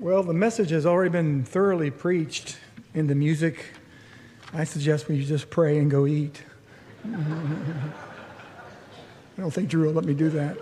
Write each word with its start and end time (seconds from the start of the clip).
Well, 0.00 0.22
the 0.22 0.32
message 0.32 0.70
has 0.70 0.86
already 0.86 1.10
been 1.10 1.44
thoroughly 1.44 1.90
preached 1.90 2.56
in 2.94 3.06
the 3.06 3.14
music. 3.14 3.62
I 4.54 4.64
suggest 4.64 5.08
we 5.08 5.22
just 5.26 5.50
pray 5.50 5.76
and 5.76 5.90
go 5.90 6.06
eat. 6.06 6.42
I 7.04 7.18
don't 9.36 9.50
think 9.50 9.68
Drew 9.68 9.88
will 9.88 9.92
let 9.92 10.06
me 10.06 10.14
do 10.14 10.30
that. 10.30 10.56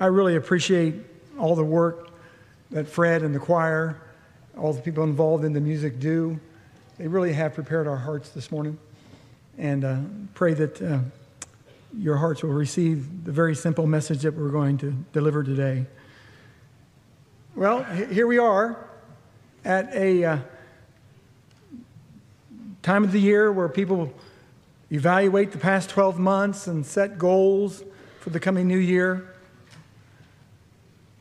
I 0.00 0.06
really 0.06 0.34
appreciate 0.34 0.96
all 1.38 1.54
the 1.54 1.62
work 1.62 2.10
that 2.72 2.88
Fred 2.88 3.22
and 3.22 3.32
the 3.32 3.38
choir, 3.38 4.02
all 4.58 4.72
the 4.72 4.82
people 4.82 5.04
involved 5.04 5.44
in 5.44 5.52
the 5.52 5.60
music 5.60 6.00
do. 6.00 6.40
They 6.98 7.06
really 7.06 7.34
have 7.34 7.54
prepared 7.54 7.86
our 7.86 7.98
hearts 7.98 8.30
this 8.30 8.50
morning. 8.50 8.78
And 9.58 9.84
uh, 9.84 9.98
pray 10.34 10.54
that 10.54 10.82
uh, 10.82 10.98
your 11.96 12.16
hearts 12.16 12.42
will 12.42 12.50
receive 12.50 13.22
the 13.22 13.30
very 13.30 13.54
simple 13.54 13.86
message 13.86 14.22
that 14.22 14.34
we're 14.34 14.48
going 14.48 14.76
to 14.78 14.90
deliver 15.12 15.44
today. 15.44 15.86
Well, 17.56 17.84
here 17.84 18.26
we 18.26 18.38
are 18.38 18.84
at 19.64 19.94
a 19.94 20.24
uh, 20.24 20.38
time 22.82 23.04
of 23.04 23.12
the 23.12 23.20
year 23.20 23.52
where 23.52 23.68
people 23.68 24.12
evaluate 24.90 25.52
the 25.52 25.58
past 25.58 25.88
12 25.88 26.18
months 26.18 26.66
and 26.66 26.84
set 26.84 27.16
goals 27.16 27.84
for 28.18 28.30
the 28.30 28.40
coming 28.40 28.66
new 28.66 28.78
year. 28.78 29.36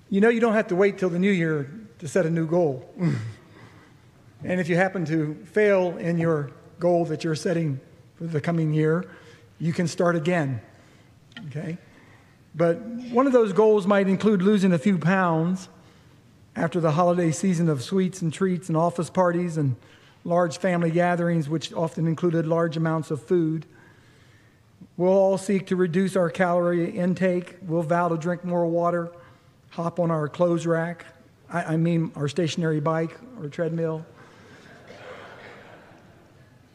You 0.09 0.21
know, 0.21 0.29
you 0.29 0.39
don't 0.39 0.55
have 0.55 0.69
to 0.69 0.75
wait 0.75 0.97
till 0.97 1.09
the 1.09 1.19
new 1.19 1.29
year 1.29 1.69
to 1.99 2.07
set 2.07 2.25
a 2.25 2.31
new 2.31 2.47
goal. 2.47 2.91
and 4.43 4.59
if 4.59 4.67
you 4.67 4.75
happen 4.75 5.05
to 5.05 5.35
fail 5.51 5.95
in 5.99 6.17
your 6.17 6.49
goal 6.79 7.05
that 7.05 7.23
you're 7.23 7.35
setting 7.35 7.79
for 8.15 8.23
the 8.23 8.41
coming 8.41 8.73
year, 8.73 9.05
you 9.59 9.71
can 9.71 9.87
start 9.87 10.15
again. 10.15 10.61
Okay? 11.49 11.77
But 12.55 12.81
one 13.11 13.27
of 13.27 13.33
those 13.33 13.53
goals 13.53 13.85
might 13.85 14.07
include 14.07 14.41
losing 14.41 14.73
a 14.73 14.79
few 14.79 14.97
pounds 14.97 15.69
after 16.55 16.79
the 16.79 16.91
holiday 16.91 17.31
season 17.31 17.67
of 17.69 17.81
sweets 17.81 18.21
and 18.21 18.31
treats 18.31 18.67
and 18.67 18.77
office 18.77 19.09
parties 19.09 19.57
and 19.57 19.75
large 20.23 20.57
family 20.57 20.91
gatherings, 20.91 21.49
which 21.49 21.73
often 21.73 22.07
included 22.07 22.45
large 22.45 22.77
amounts 22.77 23.11
of 23.11 23.21
food. 23.21 23.65
We'll 24.95 25.11
all 25.11 25.37
seek 25.37 25.67
to 25.67 25.75
reduce 25.75 26.15
our 26.15 26.29
calorie 26.29 26.89
intake. 26.91 27.57
We'll 27.63 27.81
vow 27.81 28.09
to 28.09 28.17
drink 28.17 28.45
more 28.45 28.65
water, 28.67 29.11
hop 29.69 29.99
on 29.99 30.11
our 30.11 30.29
clothes 30.29 30.67
rack. 30.67 31.05
I, 31.49 31.63
I 31.63 31.77
mean, 31.77 32.11
our 32.15 32.27
stationary 32.27 32.79
bike 32.79 33.17
or 33.41 33.49
treadmill. 33.49 34.05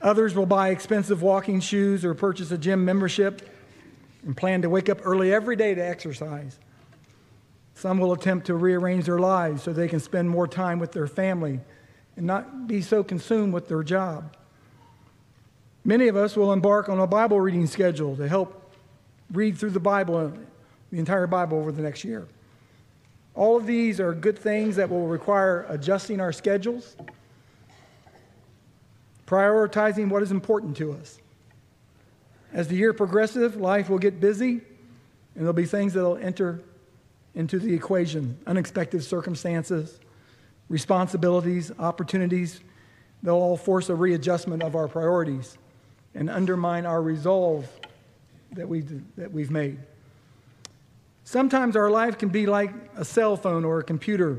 Others 0.01 0.35
will 0.35 0.47
buy 0.47 0.69
expensive 0.69 1.23
walking 1.23 1.61
shoes 1.61 2.05
or 2.05 2.15
purchase 2.15 2.51
a 2.51 2.59
gym 2.59 2.85
membership 2.85 3.49
and 4.25 4.37
plan 4.37 4.63
to 4.63 4.71
wake 4.71 4.89
up 4.89 5.01
early 5.05 5.33
every 5.33 5.57
day 5.57 5.75
to 5.75 5.85
exercise. 5.85 6.59
Some 7.79 7.99
will 7.99 8.13
attempt 8.13 8.49
to 8.49 8.57
rearrange 8.57 9.05
their 9.05 9.21
lives 9.21 9.63
so 9.63 9.73
they 9.73 9.87
can 9.87 10.01
spend 10.01 10.29
more 10.29 10.49
time 10.49 10.81
with 10.81 10.91
their 10.91 11.07
family 11.07 11.61
and 12.17 12.27
not 12.27 12.67
be 12.67 12.83
so 12.83 13.05
consumed 13.05 13.53
with 13.53 13.69
their 13.69 13.85
job. 13.85 14.37
Many 15.85 16.09
of 16.09 16.17
us 16.17 16.37
will 16.37 16.53
embark 16.53 16.89
on 16.89 16.99
a 16.99 17.07
Bible 17.07 17.41
reading 17.41 17.69
schedule 17.69 18.17
to 18.17 18.27
help 18.27 18.75
read 19.33 19.57
through 19.57 19.71
the 19.71 19.79
Bible, 19.79 20.33
the 20.91 20.99
entire 20.99 21.29
Bible, 21.29 21.57
over 21.57 21.71
the 21.71 21.81
next 21.81 22.03
year. 22.03 22.27
All 23.37 23.57
of 23.57 23.65
these 23.65 24.01
are 24.01 24.13
good 24.13 24.41
things 24.41 24.75
that 24.75 24.91
will 24.91 25.07
require 25.07 25.65
adjusting 25.69 26.21
our 26.21 26.33
schedules, 26.33 26.97
prioritizing 29.25 30.09
what 30.09 30.25
is 30.25 30.33
important 30.33 30.77
to 30.79 30.95
us. 30.95 31.21
As 32.53 32.67
the 32.67 32.75
year 32.75 32.93
progresses, 32.93 33.55
life 33.55 33.89
will 33.89 34.01
get 34.01 34.19
busy, 34.19 34.51
and 34.51 34.63
there'll 35.37 35.53
be 35.53 35.65
things 35.65 35.95
that'll 35.95 36.17
enter 36.17 36.61
into 37.35 37.59
the 37.59 37.73
equation 37.75 38.39
unexpected 38.47 39.03
circumstances, 39.03 39.99
responsibilities, 40.69 41.73
opportunities. 41.79 42.61
They'll 43.23 43.35
all 43.35 43.57
force 43.57 43.89
a 43.89 43.95
readjustment 43.95 44.63
of 44.63 44.77
our 44.77 44.89
priorities 44.89 45.59
and 46.15 46.31
undermine 46.31 46.87
our 46.87 47.03
resolve 47.03 47.69
that 48.53 48.69
we've, 48.69 49.03
that 49.17 49.33
we've 49.33 49.51
made. 49.51 49.79
Sometimes 51.25 51.77
our 51.77 51.91
life 51.91 52.17
can 52.17 52.31
be 52.31 52.47
like 52.47 52.71
a 52.97 53.05
cell 53.05 53.37
phone 53.37 53.65
or 53.65 53.81
a 53.81 53.85
computer. 53.85 54.39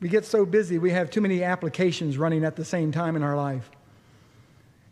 We 0.00 0.08
get 0.08 0.24
so 0.24 0.46
busy, 0.46 0.78
we 0.78 0.92
have 0.92 1.10
too 1.10 1.20
many 1.20 1.42
applications 1.42 2.16
running 2.16 2.44
at 2.44 2.56
the 2.56 2.64
same 2.64 2.92
time 2.92 3.16
in 3.16 3.22
our 3.22 3.36
life. 3.36 3.70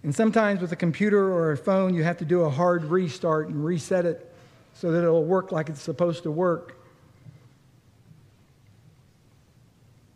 And 0.03 0.15
sometimes 0.15 0.61
with 0.61 0.73
a 0.73 0.77
computer 0.77 1.33
or 1.33 1.53
a 1.53 1.57
phone, 1.57 1.95
you 1.95 2.03
have 2.05 2.19
to 2.19 2.25
do 2.25 2.43
a 2.43 2.51
hard 2.51 2.85
restart 2.85 3.49
and 3.49 3.65
reset 3.65 4.05
it 4.05 4.35
so 4.81 4.93
that 4.93 4.99
it'll 4.99 5.25
work 5.25 5.51
like 5.51 5.69
it's 5.69 5.83
supposed 5.83 6.23
to 6.23 6.31
work. 6.31 6.77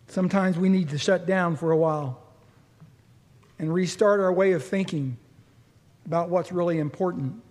Sometimes 0.06 0.56
we 0.56 0.69
need 0.69 0.91
to 0.91 0.99
shut 0.99 1.27
down 1.27 1.56
for 1.56 1.73
a 1.73 1.77
while 1.77 2.23
and 3.59 3.75
restart 3.75 4.21
our 4.21 4.33
way 4.33 4.53
of 4.53 4.62
thinking 4.62 5.17
about 6.06 6.28
what's 6.28 6.53
really 6.53 6.78
important. 6.78 7.43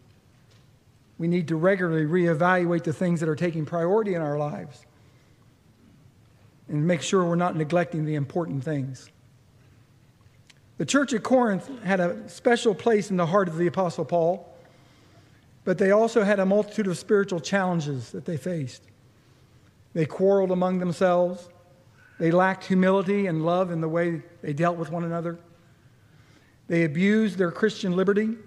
We 1.17 1.27
need 1.27 1.49
to 1.49 1.57
regularly 1.57 2.05
reevaluate 2.05 2.83
the 2.83 2.93
things 2.93 3.19
that 3.19 3.27
are 3.27 3.35
taking 3.35 3.65
priority 3.65 4.13
in 4.13 4.21
our 4.21 4.37
lives 4.37 4.85
and 6.69 6.87
make 6.87 7.01
sure 7.01 7.25
we're 7.25 7.35
not 7.35 7.57
neglecting 7.57 8.05
the 8.05 8.15
important 8.15 8.63
things. 8.63 9.09
The 10.77 10.85
church 10.85 11.13
at 11.13 11.23
Corinth 11.23 11.69
had 11.83 11.99
a 11.99 12.29
special 12.29 12.73
place 12.73 13.11
in 13.11 13.17
the 13.17 13.25
heart 13.25 13.49
of 13.49 13.57
the 13.57 13.67
Apostle 13.67 14.05
Paul. 14.05 14.50
But 15.63 15.77
they 15.77 15.91
also 15.91 16.23
had 16.23 16.39
a 16.39 16.45
multitude 16.45 16.87
of 16.87 16.97
spiritual 16.97 17.39
challenges 17.39 18.11
that 18.11 18.25
they 18.25 18.37
faced. 18.37 18.83
They 19.93 20.05
quarreled 20.05 20.51
among 20.51 20.79
themselves. 20.79 21.49
They 22.19 22.31
lacked 22.31 22.65
humility 22.65 23.27
and 23.27 23.45
love 23.45 23.71
in 23.71 23.81
the 23.81 23.89
way 23.89 24.21
they 24.41 24.53
dealt 24.53 24.77
with 24.77 24.91
one 24.91 25.03
another. 25.03 25.39
They 26.67 26.83
abused 26.83 27.37
their 27.37 27.51
Christian 27.51 27.95
liberty, 27.95 28.37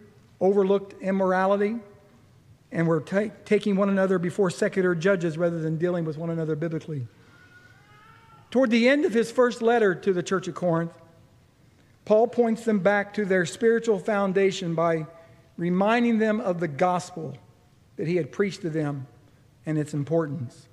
overlooked 0.41 1.01
immorality, 1.03 1.77
and 2.73 2.89
were 2.89 3.01
ta- 3.01 3.31
taking 3.45 3.77
one 3.77 3.89
another 3.89 4.19
before 4.19 4.51
secular 4.51 4.95
judges 4.95 5.39
rather 5.39 5.61
than 5.61 5.77
dealing 5.77 6.05
with 6.05 6.19
one 6.19 6.31
another 6.31 6.57
biblically. 6.57 7.07
Toward 8.51 8.71
the 8.71 8.89
end 8.89 9.05
of 9.05 9.13
his 9.13 9.31
first 9.31 9.63
letter 9.63 9.95
to 9.95 10.13
the 10.13 10.23
church 10.23 10.49
at 10.49 10.55
Corinth, 10.55 10.93
Paul 12.05 12.27
points 12.29 12.65
them 12.65 12.81
back 12.81 13.15
to 13.15 13.25
their 13.25 13.47
spiritual 13.47 13.99
foundation 13.99 14.75
by 14.75 15.07
reminding 15.57 16.19
them 16.19 16.41
of 16.41 16.61
the 16.61 16.69
gospel 16.69 17.37
that 17.97 18.07
he 18.07 18.17
had 18.17 18.33
preached 18.33 18.63
to 18.63 18.71
them 18.71 19.07
and 19.67 19.79
its 19.79 19.95
importance. 19.95 20.69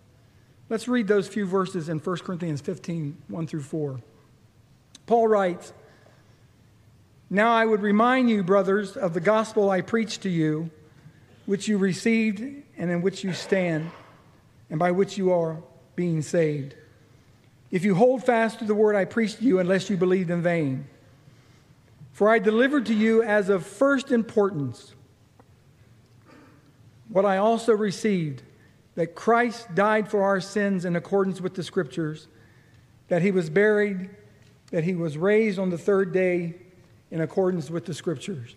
Let's 0.70 0.88
read 0.88 1.08
those 1.08 1.28
few 1.28 1.46
verses 1.46 1.90
in 1.90 2.00
1 2.00 2.18
Corinthians 2.20 2.62
15 2.62 3.18
1 3.28 3.48
through 3.48 3.62
4. 3.62 4.00
Paul 5.06 5.28
writes, 5.28 5.74
Now 7.30 7.54
I 7.54 7.66
would 7.66 7.82
remind 7.82 8.30
you, 8.30 8.44
brothers, 8.44 8.96
of 8.96 9.14
the 9.14 9.20
gospel 9.20 9.70
I 9.70 9.82
preached 9.82 10.22
to 10.22 10.30
you, 10.30 10.70
which 11.46 11.68
you 11.68 11.78
received 11.78 12.40
and 12.78 12.90
in 12.90 13.02
which 13.02 13.24
you 13.24 13.34
stand, 13.34 13.92
and 14.70 14.80
by 14.80 14.92
which 14.92 15.18
you 15.18 15.34
are 15.34 15.62
being 15.96 16.22
saved. 16.22 16.76
If 17.70 17.84
you 17.84 17.96
hold 17.96 18.24
fast 18.24 18.60
to 18.60 18.66
the 18.66 18.76
word 18.76 18.96
I 18.96 19.06
preached 19.06 19.40
to 19.40 19.46
you, 19.46 19.60
unless 19.60 19.90
you 19.90 19.98
believed 19.98 20.30
in 20.30 20.42
vain. 20.42 20.88
For 22.22 22.30
I 22.30 22.38
delivered 22.38 22.86
to 22.86 22.94
you 22.94 23.24
as 23.24 23.50
of 23.50 23.66
first 23.66 24.12
importance 24.12 24.94
what 27.10 27.26
I 27.26 27.38
also 27.38 27.74
received 27.74 28.44
that 28.94 29.16
Christ 29.16 29.74
died 29.74 30.08
for 30.08 30.22
our 30.22 30.40
sins 30.40 30.86
in 30.86 30.96
accordance 30.96 31.42
with 31.42 31.56
the 31.56 31.64
Scriptures, 31.64 32.28
that 33.08 33.24
he 33.24 33.32
was 33.32 33.50
buried, 33.50 34.12
that 34.70 34.84
he 34.84 34.94
was 34.94 35.18
raised 35.18 35.58
on 35.58 35.72
the 35.72 35.80
third 35.80 36.14
day 36.14 36.54
in 37.10 37.22
accordance 37.22 37.72
with 37.72 37.86
the 37.86 37.94
Scriptures. 37.96 38.56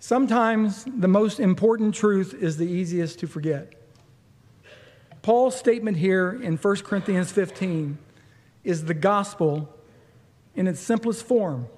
Sometimes 0.00 0.84
the 0.84 1.06
most 1.06 1.38
important 1.38 1.94
truth 1.94 2.34
is 2.34 2.56
the 2.56 2.66
easiest 2.66 3.20
to 3.20 3.28
forget. 3.28 3.72
Paul's 5.22 5.54
statement 5.54 5.96
here 5.96 6.40
in 6.42 6.56
1 6.56 6.76
Corinthians 6.78 7.30
15 7.30 7.98
is 8.64 8.86
the 8.86 8.94
gospel 8.94 9.72
in 10.56 10.66
its 10.66 10.80
simplest 10.80 11.24
form. 11.24 11.68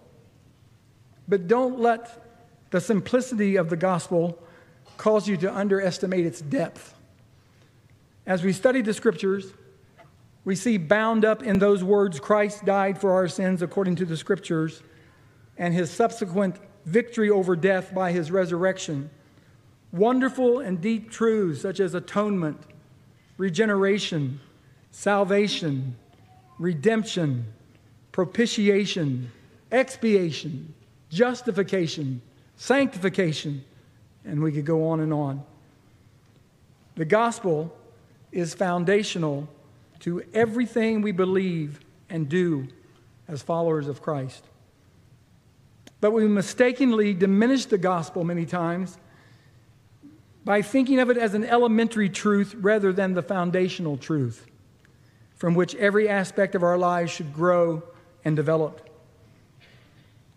But 1.27 1.47
don't 1.47 1.79
let 1.79 2.25
the 2.71 2.81
simplicity 2.81 3.57
of 3.57 3.69
the 3.69 3.77
gospel 3.77 4.39
cause 4.97 5.29
you 5.29 5.37
to 5.39 5.55
underestimate 5.55 6.25
its 6.25 6.41
depth. 6.41 6.95
As 8.27 8.43
we 8.43 8.53
study 8.53 8.83
the 8.83 8.95
scriptures, 8.95 9.53
we 10.45 10.55
see 10.55 10.79
bound 10.79 11.25
up 11.25 11.43
in 11.43 11.59
those 11.59 11.85
words 11.85 12.21
Christ 12.21 12.65
died 12.65 12.99
for 13.01 13.13
our 13.13 13.29
sins 13.29 13.63
according 13.63 13.97
to 13.97 14.05
the 14.05 14.17
scriptures 14.17 14.83
and 15.57 15.75
his 15.75 15.91
subsequent 15.91 16.57
victory 16.87 17.31
over 17.31 17.57
death 17.57 17.95
by 17.95 18.13
his 18.13 18.31
resurrection. 18.31 19.11
Wonderful 19.93 20.61
and 20.61 20.81
deep 20.81 21.11
truths 21.11 21.63
such 21.63 21.81
as 21.81 21.95
atonement, 21.95 22.61
regeneration, 23.37 24.41
salvation, 24.91 25.97
redemption, 26.59 27.47
propitiation, 28.19 29.31
expiation, 29.71 30.75
justification, 31.09 32.21
sanctification, 32.57 33.65
and 34.25 34.43
we 34.43 34.51
could 34.51 34.65
go 34.65 34.89
on 34.89 34.99
and 34.99 35.13
on. 35.13 35.41
The 36.97 37.05
gospel 37.05 37.73
is 38.33 38.55
foundational 38.55 39.49
to 40.01 40.25
everything 40.35 41.01
we 41.01 41.13
believe 41.13 41.79
and 42.11 42.29
do 42.29 42.67
as 43.29 43.41
followers 43.41 43.87
of 43.87 44.03
Christ. 44.03 44.43
But 46.01 46.11
we 46.11 46.27
mistakenly 46.27 47.15
diminish 47.15 47.67
the 47.67 47.79
gospel 47.79 48.25
many 48.25 48.47
times 48.47 48.99
by 50.45 50.63
thinking 50.63 50.99
of 50.99 51.09
it 51.09 51.19
as 51.19 51.35
an 51.35 51.45
elementary 51.45 52.09
truth 52.09 52.57
rather 52.59 52.93
than 52.93 53.15
the 53.15 53.23
foundational 53.23 53.97
truth 53.97 54.45
from 55.37 55.55
which 55.55 55.77
every 55.77 56.09
aspect 56.09 56.57
of 56.57 56.65
our 56.65 56.77
lives 56.77 57.13
should 57.13 57.33
grow 57.33 57.81
and 58.25 58.37
develop. 58.37 58.89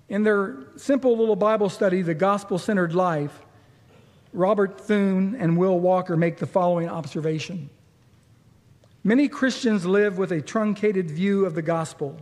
In 0.10 0.24
their 0.24 0.58
simple 0.76 1.18
little 1.18 1.36
Bible 1.36 1.70
study, 1.70 2.02
The 2.02 2.14
Gospel 2.14 2.58
Centered 2.58 2.94
Life, 2.94 3.42
Robert 4.34 4.80
Thune 4.80 5.36
and 5.40 5.58
Will 5.58 5.80
Walker 5.80 6.18
make 6.18 6.38
the 6.38 6.46
following 6.46 6.90
observation. 6.90 7.70
Many 9.04 9.28
Christians 9.28 9.86
live 9.86 10.18
with 10.18 10.32
a 10.32 10.42
truncated 10.42 11.10
view 11.10 11.46
of 11.46 11.56
the 11.56 11.62
gospel. 11.62 12.18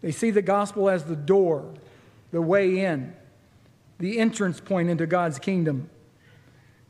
They 0.00 0.12
see 0.12 0.30
the 0.30 0.42
gospel 0.42 0.88
as 0.88 1.04
the 1.04 1.16
door, 1.16 1.74
the 2.30 2.40
way 2.40 2.84
in, 2.84 3.14
the 3.98 4.18
entrance 4.18 4.60
point 4.60 4.88
into 4.88 5.06
God's 5.06 5.38
kingdom. 5.38 5.90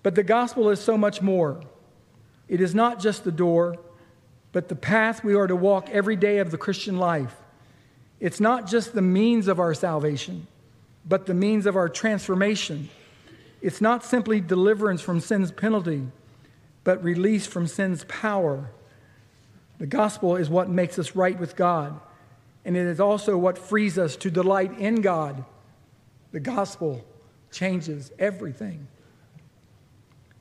But 0.03 0.15
the 0.15 0.23
gospel 0.23 0.69
is 0.69 0.81
so 0.81 0.97
much 0.97 1.21
more. 1.21 1.61
It 2.47 2.61
is 2.61 2.75
not 2.75 3.01
just 3.01 3.25
the 3.25 3.33
door, 3.33 3.77
but 4.53 4.69
the 4.69 4.77
path 4.77 5.25
we 5.25 5.35
are 5.35 5.47
to 5.47 5.57
walk 5.57 5.91
every 5.91 6.17
day 6.17 6.39
of 6.39 6.51
the 6.51 6.59
Christian 6.59 6.99
life. 6.99 7.35
It's 8.21 8.41
not 8.41 8.67
just 8.67 8.95
the 8.95 9.03
means 9.03 9.49
of 9.49 9.61
our 9.61 9.75
salvation, 9.75 10.47
but 11.07 11.27
the 11.27 11.35
means 11.35 11.67
of 11.67 11.77
our 11.77 11.89
transformation. 11.89 12.91
It's 13.61 13.81
not 13.81 14.05
simply 14.05 14.41
deliverance 14.41 15.01
from 15.01 15.21
sin's 15.21 15.53
penalty, 15.53 16.09
but 16.85 17.03
release 17.03 17.47
from 17.47 17.67
sin's 17.67 18.05
power. 18.05 18.71
The 19.79 19.87
gospel 19.87 20.37
is 20.37 20.51
what 20.51 20.69
makes 20.69 20.99
us 20.99 21.15
right 21.15 21.39
with 21.39 21.55
God, 21.55 22.01
and 22.65 22.77
it 22.77 22.87
is 22.87 23.01
also 23.01 23.37
what 23.37 23.57
frees 23.57 23.99
us 23.99 24.17
to 24.17 24.31
delight 24.31 24.79
in 24.79 25.01
God. 25.01 25.45
The 26.33 26.41
gospel 26.41 27.05
changes 27.51 28.11
everything. 28.19 28.89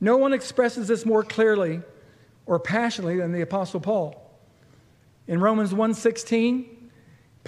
No 0.00 0.16
one 0.16 0.32
expresses 0.32 0.88
this 0.88 1.06
more 1.06 1.22
clearly 1.22 1.80
or 2.46 2.58
passionately 2.58 3.16
than 3.16 3.32
the 3.32 3.40
apostle 3.40 3.80
Paul. 3.80 4.24
In 5.26 5.40
Romans 5.40 5.72
1:16, 5.72 6.77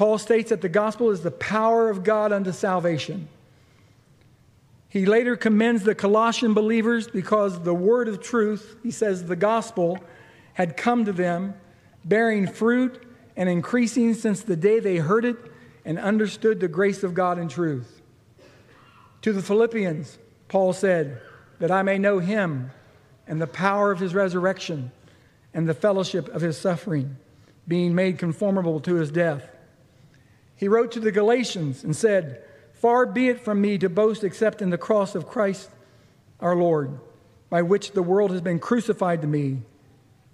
Paul 0.01 0.17
states 0.17 0.49
that 0.49 0.63
the 0.63 0.69
gospel 0.71 1.11
is 1.11 1.21
the 1.21 1.31
power 1.31 1.91
of 1.91 2.05
God 2.05 2.33
unto 2.33 2.53
salvation. 2.53 3.29
He 4.89 5.05
later 5.05 5.37
commends 5.37 5.83
the 5.83 5.95
Colossian 5.95 6.55
believers 6.55 7.07
because 7.07 7.65
the 7.65 7.75
word 7.75 8.09
of 8.09 8.23
truth, 8.23 8.77
he 8.83 8.93
says 8.93 9.27
the 9.27 9.37
gospel 9.37 9.99
had 10.55 10.79
come 10.79 11.05
to 11.05 11.13
them 11.13 11.53
bearing 12.03 12.47
fruit 12.47 12.99
and 13.37 13.47
increasing 13.47 14.15
since 14.15 14.41
the 14.41 14.57
day 14.57 14.81
they 14.81 14.97
heard 14.97 15.27
it 15.27 15.37
and 15.85 15.99
understood 15.99 16.61
the 16.61 16.69
grace 16.69 17.03
of 17.03 17.13
God 17.13 17.39
in 17.39 17.49
truth. 17.49 18.01
To 19.21 19.35
the 19.35 19.43
Philippians, 19.43 20.17
Paul 20.49 20.73
said, 20.73 21.21
that 21.59 21.71
I 21.71 21.83
may 21.83 21.99
know 21.99 22.21
him 22.21 22.71
and 23.27 23.39
the 23.39 23.47
power 23.47 23.91
of 23.91 23.99
his 23.99 24.15
resurrection 24.15 24.93
and 25.53 25.69
the 25.69 25.75
fellowship 25.75 26.27
of 26.31 26.41
his 26.41 26.57
suffering, 26.57 27.19
being 27.69 27.95
made 27.95 28.19
conformable 28.19 28.81
to 28.81 28.95
his 28.95 29.11
death. 29.11 29.57
He 30.61 30.69
wrote 30.69 30.93
to 30.93 31.01
the 31.01 31.11
Galatians 31.11 31.85
and 31.85 31.97
said, 31.97 32.45
Far 32.75 33.07
be 33.07 33.31
it 33.31 33.41
from 33.41 33.63
me 33.63 33.79
to 33.79 33.89
boast 33.89 34.23
except 34.23 34.61
in 34.61 34.69
the 34.69 34.77
cross 34.77 35.15
of 35.15 35.27
Christ 35.27 35.71
our 36.39 36.55
Lord, 36.55 37.01
by 37.49 37.63
which 37.63 37.93
the 37.93 38.03
world 38.03 38.31
has 38.31 38.43
been 38.43 38.59
crucified 38.59 39.23
to 39.23 39.27
me, 39.27 39.63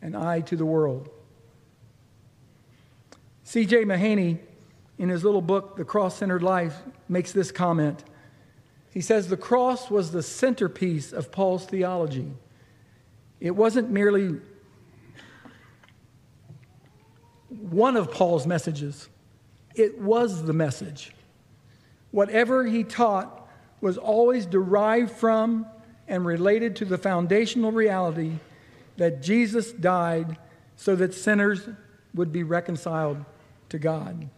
and 0.03 0.17
I 0.17 0.41
to 0.41 0.57
the 0.57 0.67
world. 0.67 1.09
C.J. 3.45 3.85
Mahaney, 3.85 4.41
in 4.99 5.11
his 5.11 5.23
little 5.23 5.41
book, 5.41 5.77
The 5.77 5.85
Cross 5.85 6.17
Centered 6.17 6.43
Life, 6.43 6.75
makes 7.09 7.31
this 7.31 7.53
comment. 7.53 8.03
He 8.91 9.03
says 9.03 9.29
the 9.29 9.37
cross 9.37 9.93
was 9.93 10.11
the 10.11 10.25
centerpiece 10.25 11.13
of 11.13 11.31
Paul's 11.31 11.67
theology. 11.67 12.33
It 13.39 13.53
wasn't 13.53 13.91
merely 13.91 14.41
one 17.49 17.97
of 17.97 18.11
Paul's 18.11 18.45
messages, 18.45 19.09
it 19.77 20.01
was 20.01 20.45
the 20.45 20.53
message. 20.53 21.13
Whatever 22.11 22.65
he 22.65 22.85
taught 22.85 23.49
was 23.81 23.99
always 23.99 24.47
derived 24.47 25.11
from 25.11 25.67
and 26.09 26.25
related 26.25 26.77
to 26.77 26.85
the 26.85 26.99
foundational 26.99 27.73
reality 27.73 28.33
that 28.97 29.23
Jesus 29.23 29.73
died 29.73 30.39
so 30.77 30.97
that 30.97 31.15
sinners 31.15 31.69
would 32.15 32.33
be 32.33 32.43
reconciled 32.43 33.25
to 33.69 33.79
God. 33.79 34.29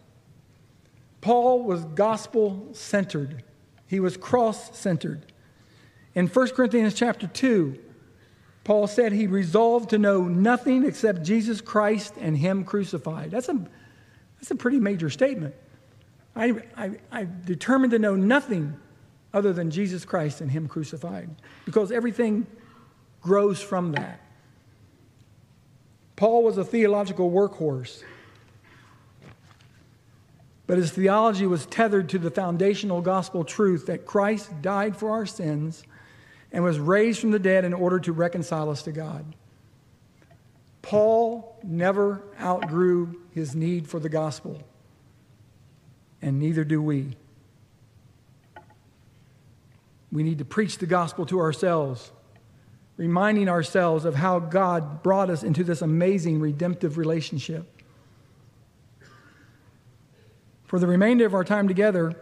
Paul 1.21 1.63
was 1.63 1.85
gospel 1.85 2.67
centered. 2.73 3.43
He 3.87 3.99
was 3.99 4.17
cross 4.17 4.77
centered. 4.77 5.25
In 6.15 6.27
1 6.27 6.49
Corinthians 6.49 6.93
chapter 6.93 7.27
2, 7.27 7.77
Paul 8.63 8.87
said 8.87 9.11
he 9.11 9.27
resolved 9.27 9.89
to 9.91 9.97
know 9.97 10.23
nothing 10.23 10.85
except 10.85 11.23
Jesus 11.23 11.61
Christ 11.61 12.15
and 12.19 12.37
Him 12.37 12.63
crucified. 12.63 13.31
That's 13.31 13.49
a, 13.49 13.65
that's 14.39 14.51
a 14.51 14.55
pretty 14.55 14.79
major 14.79 15.09
statement. 15.09 15.53
I, 16.35 16.53
I, 16.77 16.91
I 17.11 17.27
determined 17.45 17.91
to 17.91 17.99
know 17.99 18.15
nothing 18.15 18.75
other 19.33 19.51
than 19.53 19.69
Jesus 19.69 20.05
Christ 20.05 20.41
and 20.41 20.49
Him 20.49 20.67
crucified 20.67 21.29
because 21.65 21.91
everything 21.91 22.47
grows 23.21 23.61
from 23.61 23.91
that. 23.93 24.21
Paul 26.15 26.43
was 26.43 26.57
a 26.57 26.63
theological 26.63 27.31
workhorse. 27.31 28.03
But 30.67 30.77
his 30.77 30.91
theology 30.91 31.47
was 31.47 31.65
tethered 31.65 32.09
to 32.09 32.19
the 32.19 32.29
foundational 32.29 33.01
gospel 33.01 33.43
truth 33.43 33.87
that 33.87 34.05
Christ 34.05 34.61
died 34.61 34.95
for 34.95 35.09
our 35.09 35.25
sins 35.25 35.83
and 36.51 36.63
was 36.63 36.77
raised 36.77 37.19
from 37.19 37.31
the 37.31 37.39
dead 37.39 37.65
in 37.65 37.73
order 37.73 37.99
to 38.01 38.13
reconcile 38.13 38.69
us 38.69 38.83
to 38.83 38.91
God. 38.91 39.25
Paul 40.81 41.57
never 41.63 42.23
outgrew 42.39 43.21
his 43.31 43.55
need 43.55 43.87
for 43.87 43.99
the 43.99 44.09
gospel, 44.09 44.61
and 46.21 46.39
neither 46.39 46.63
do 46.63 46.81
we. 46.81 47.15
We 50.11 50.23
need 50.23 50.39
to 50.39 50.45
preach 50.45 50.77
the 50.77 50.85
gospel 50.85 51.25
to 51.27 51.39
ourselves, 51.39 52.11
reminding 52.97 53.47
ourselves 53.47 54.05
of 54.05 54.15
how 54.15 54.39
God 54.39 55.03
brought 55.03 55.29
us 55.29 55.43
into 55.43 55.63
this 55.63 55.81
amazing 55.81 56.39
redemptive 56.39 56.97
relationship. 56.97 57.65
For 60.65 60.79
the 60.79 60.87
remainder 60.87 61.25
of 61.25 61.33
our 61.33 61.43
time 61.43 61.67
together, 61.67 62.15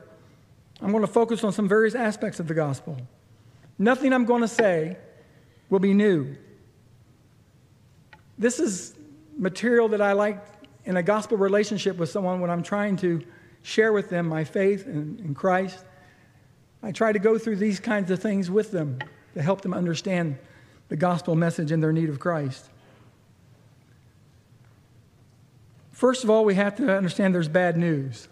I'm 0.81 0.91
going 0.91 1.01
to 1.01 1.11
focus 1.11 1.43
on 1.43 1.51
some 1.51 1.67
various 1.67 1.95
aspects 1.95 2.39
of 2.39 2.47
the 2.47 2.53
gospel. 2.53 2.97
Nothing 3.79 4.13
I'm 4.13 4.25
going 4.25 4.41
to 4.41 4.47
say 4.47 4.97
will 5.69 5.79
be 5.79 5.93
new. 5.93 6.35
This 8.37 8.59
is 8.59 8.95
material 9.37 9.87
that 9.89 10.01
I 10.01 10.13
like 10.13 10.43
in 10.85 10.97
a 10.97 11.03
gospel 11.03 11.37
relationship 11.37 11.97
with 11.97 12.09
someone 12.09 12.39
when 12.39 12.49
I'm 12.49 12.63
trying 12.63 12.95
to 12.97 13.23
share 13.61 13.91
with 13.91 14.09
them 14.09 14.27
my 14.27 14.43
faith 14.43 14.85
in, 14.85 15.19
in 15.23 15.33
Christ. 15.33 15.83
I 16.81 16.91
try 16.91 17.11
to 17.11 17.19
go 17.19 17.37
through 17.37 17.57
these 17.57 17.79
kinds 17.79 18.11
of 18.11 18.21
things 18.21 18.49
with 18.49 18.71
them 18.71 18.99
to 19.33 19.41
help 19.41 19.61
them 19.61 19.73
understand 19.73 20.37
the 20.89 20.95
gospel 20.95 21.35
message 21.35 21.71
and 21.71 21.83
their 21.83 21.91
need 21.91 22.09
of 22.09 22.19
Christ. 22.19 22.69
First 25.91 26.23
of 26.23 26.29
all, 26.29 26.45
we 26.45 26.55
have 26.55 26.75
to 26.75 26.95
understand 26.95 27.33
there's 27.33 27.49
bad 27.49 27.75
news. 27.75 28.27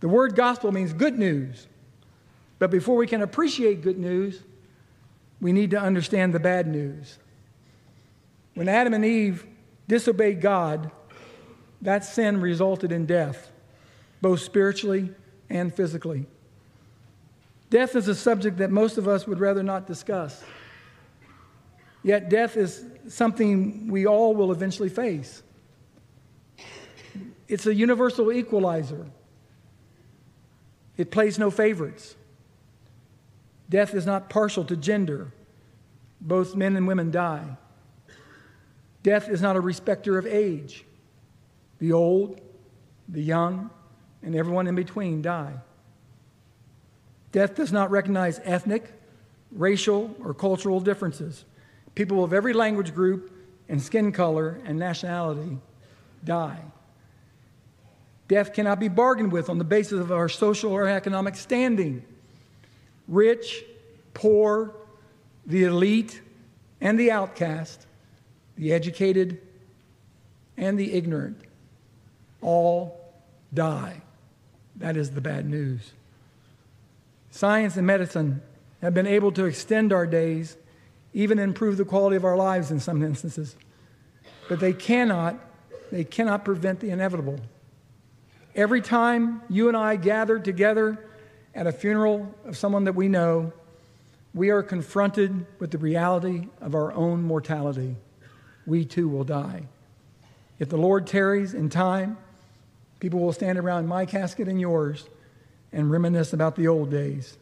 The 0.00 0.08
word 0.08 0.34
gospel 0.34 0.72
means 0.72 0.92
good 0.92 1.18
news. 1.18 1.66
But 2.58 2.70
before 2.70 2.96
we 2.96 3.06
can 3.06 3.22
appreciate 3.22 3.82
good 3.82 3.98
news, 3.98 4.42
we 5.40 5.52
need 5.52 5.70
to 5.70 5.80
understand 5.80 6.34
the 6.34 6.40
bad 6.40 6.66
news. 6.66 7.18
When 8.58 8.68
Adam 8.68 8.92
and 8.92 9.04
Eve 9.04 9.46
disobeyed 9.86 10.40
God, 10.40 10.90
that 11.80 12.04
sin 12.04 12.40
resulted 12.40 12.90
in 12.90 13.06
death, 13.06 13.52
both 14.20 14.40
spiritually 14.40 15.10
and 15.48 15.72
physically. 15.72 16.26
Death 17.70 17.94
is 17.94 18.08
a 18.08 18.16
subject 18.16 18.56
that 18.56 18.72
most 18.72 18.98
of 18.98 19.06
us 19.06 19.28
would 19.28 19.38
rather 19.38 19.62
not 19.62 19.86
discuss. 19.86 20.42
Yet, 22.02 22.30
death 22.30 22.56
is 22.56 22.84
something 23.06 23.86
we 23.86 24.08
all 24.08 24.34
will 24.34 24.50
eventually 24.50 24.88
face. 24.88 25.44
It's 27.46 27.66
a 27.66 27.72
universal 27.72 28.32
equalizer. 28.32 29.06
It 30.96 31.12
plays 31.12 31.38
no 31.38 31.52
favorites. 31.52 32.16
Death 33.70 33.94
is 33.94 34.04
not 34.04 34.28
partial 34.28 34.64
to 34.64 34.76
gender. 34.76 35.32
Both 36.20 36.56
men 36.56 36.74
and 36.74 36.88
women 36.88 37.12
die. 37.12 37.56
Death 39.08 39.30
is 39.30 39.40
not 39.40 39.56
a 39.56 39.60
respecter 39.62 40.18
of 40.18 40.26
age. 40.26 40.84
The 41.78 41.94
old, 41.94 42.42
the 43.08 43.22
young, 43.22 43.70
and 44.22 44.36
everyone 44.36 44.66
in 44.66 44.74
between 44.74 45.22
die. 45.22 45.54
Death 47.32 47.54
does 47.54 47.72
not 47.72 47.90
recognize 47.90 48.38
ethnic, 48.44 48.92
racial, 49.50 50.14
or 50.22 50.34
cultural 50.34 50.78
differences. 50.78 51.46
People 51.94 52.22
of 52.22 52.34
every 52.34 52.52
language 52.52 52.94
group 52.94 53.32
and 53.66 53.80
skin 53.80 54.12
color 54.12 54.60
and 54.66 54.78
nationality 54.78 55.56
die. 56.22 56.60
Death 58.28 58.52
cannot 58.52 58.78
be 58.78 58.88
bargained 58.88 59.32
with 59.32 59.48
on 59.48 59.56
the 59.56 59.64
basis 59.64 60.00
of 60.00 60.12
our 60.12 60.28
social 60.28 60.70
or 60.70 60.86
economic 60.86 61.34
standing. 61.34 62.04
Rich, 63.08 63.64
poor, 64.12 64.76
the 65.46 65.64
elite, 65.64 66.20
and 66.82 67.00
the 67.00 67.10
outcast, 67.10 67.86
the 68.58 68.72
educated, 68.72 69.40
and 70.56 70.78
the 70.78 70.92
ignorant 70.92 71.38
all 72.42 73.00
die. 73.54 74.02
That 74.76 74.96
is 74.96 75.12
the 75.12 75.20
bad 75.20 75.48
news. 75.48 75.92
Science 77.30 77.76
and 77.76 77.86
medicine 77.86 78.42
have 78.82 78.94
been 78.94 79.06
able 79.06 79.32
to 79.32 79.44
extend 79.44 79.92
our 79.92 80.06
days, 80.06 80.56
even 81.14 81.38
improve 81.38 81.76
the 81.76 81.84
quality 81.84 82.16
of 82.16 82.24
our 82.24 82.36
lives 82.36 82.70
in 82.70 82.80
some 82.80 83.02
instances. 83.02 83.56
But 84.48 84.60
they 84.60 84.72
cannot, 84.72 85.38
they 85.90 86.04
cannot 86.04 86.44
prevent 86.44 86.80
the 86.80 86.90
inevitable. 86.90 87.38
Every 88.54 88.80
time 88.80 89.42
you 89.48 89.68
and 89.68 89.76
I 89.76 89.96
gather 89.96 90.38
together 90.38 91.04
at 91.54 91.66
a 91.66 91.72
funeral 91.72 92.34
of 92.44 92.56
someone 92.56 92.84
that 92.84 92.94
we 92.94 93.08
know, 93.08 93.52
we 94.34 94.50
are 94.50 94.62
confronted 94.62 95.46
with 95.58 95.70
the 95.70 95.78
reality 95.78 96.48
of 96.60 96.74
our 96.74 96.92
own 96.92 97.22
mortality. 97.22 97.96
We 98.68 98.84
too 98.84 99.08
will 99.08 99.24
die. 99.24 99.62
If 100.58 100.68
the 100.68 100.76
Lord 100.76 101.06
tarries 101.06 101.54
in 101.54 101.70
time, 101.70 102.18
people 103.00 103.18
will 103.18 103.32
stand 103.32 103.58
around 103.58 103.88
my 103.88 104.04
casket 104.04 104.46
and 104.46 104.60
yours 104.60 105.08
and 105.72 105.90
reminisce 105.90 106.34
about 106.34 106.54
the 106.54 106.68
old 106.68 106.90
days. 106.90 107.38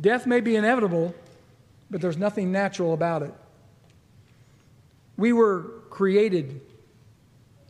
Death 0.00 0.26
may 0.26 0.40
be 0.40 0.56
inevitable, 0.56 1.14
but 1.90 2.00
there's 2.00 2.16
nothing 2.16 2.50
natural 2.50 2.92
about 2.92 3.22
it. 3.22 3.34
We 5.16 5.32
were 5.32 5.60
created 5.88 6.60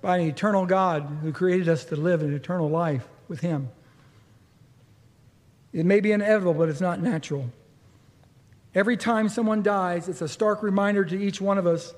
by 0.00 0.16
an 0.16 0.28
eternal 0.28 0.64
God 0.64 1.18
who 1.20 1.30
created 1.30 1.68
us 1.68 1.84
to 1.86 1.96
live 1.96 2.22
an 2.22 2.32
eternal 2.32 2.70
life 2.70 3.06
with 3.28 3.40
Him. 3.40 3.68
It 5.74 5.84
may 5.84 6.00
be 6.00 6.12
inevitable, 6.12 6.54
but 6.54 6.70
it's 6.70 6.80
not 6.80 7.02
natural. 7.02 7.50
Every 8.74 8.96
time 8.96 9.28
someone 9.28 9.62
dies, 9.62 10.08
it's 10.08 10.22
a 10.22 10.28
stark 10.28 10.62
reminder 10.62 11.04
to 11.04 11.20
each 11.20 11.40
one 11.40 11.58
of 11.58 11.66
us 11.66 11.92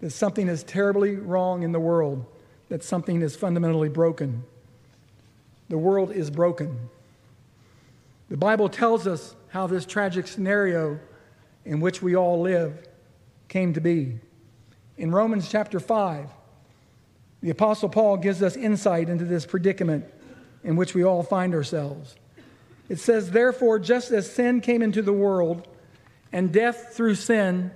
that 0.00 0.10
something 0.10 0.48
is 0.48 0.62
terribly 0.62 1.16
wrong 1.16 1.62
in 1.62 1.72
the 1.72 1.80
world, 1.80 2.24
that 2.68 2.82
something 2.82 3.20
is 3.20 3.36
fundamentally 3.36 3.90
broken. 3.90 4.44
The 5.68 5.78
world 5.78 6.10
is 6.12 6.30
broken. 6.30 6.88
The 8.30 8.36
Bible 8.38 8.68
tells 8.68 9.06
us 9.06 9.34
how 9.48 9.66
this 9.66 9.84
tragic 9.84 10.26
scenario 10.26 10.98
in 11.64 11.80
which 11.80 12.02
we 12.02 12.16
all 12.16 12.40
live 12.40 12.86
came 13.48 13.74
to 13.74 13.80
be. 13.80 14.18
In 14.96 15.10
Romans 15.10 15.48
chapter 15.50 15.78
5, 15.78 16.28
the 17.42 17.50
Apostle 17.50 17.90
Paul 17.90 18.16
gives 18.16 18.42
us 18.42 18.56
insight 18.56 19.10
into 19.10 19.24
this 19.24 19.44
predicament 19.44 20.06
in 20.62 20.76
which 20.76 20.94
we 20.94 21.04
all 21.04 21.22
find 21.22 21.54
ourselves. 21.54 22.16
It 22.88 22.98
says, 22.98 23.30
Therefore, 23.30 23.78
just 23.78 24.10
as 24.10 24.30
sin 24.30 24.62
came 24.62 24.80
into 24.80 25.02
the 25.02 25.12
world, 25.12 25.68
and 26.34 26.52
death 26.52 26.94
through 26.94 27.14
sin, 27.14 27.70